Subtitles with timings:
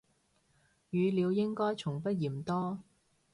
[0.89, 2.79] 語料應該從不嫌多